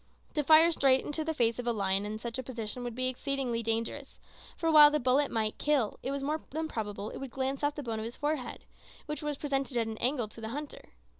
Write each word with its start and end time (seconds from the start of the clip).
To 0.33 0.41
fire 0.43 0.71
straight 0.71 1.05
in 1.05 1.11
the 1.11 1.31
face 1.31 1.59
of 1.59 1.67
a 1.67 1.71
lion 1.71 2.07
in 2.07 2.17
such 2.17 2.39
a 2.39 2.41
position 2.41 2.83
would 2.83 2.95
be 2.95 3.07
excessively 3.07 3.61
dangerous; 3.61 4.17
for 4.57 4.71
while 4.71 4.89
the 4.89 4.99
bullet 4.99 5.29
might 5.29 5.59
kill, 5.59 5.99
it 6.01 6.09
was 6.09 6.23
more 6.23 6.41
than 6.49 6.67
probable 6.67 7.11
it 7.11 7.19
would 7.19 7.29
glance 7.29 7.63
off 7.63 7.75
the 7.75 7.83
bone 7.83 7.99
of 7.99 8.05
the 8.05 8.11
forehead, 8.17 8.65
which 9.05 9.21
would 9.21 9.35
be 9.35 9.39
presented 9.41 9.77
at 9.77 9.85
an 9.85 9.99
angle 9.99 10.27
to 10.29 10.41
the 10.41 10.49
hunter. 10.49 10.93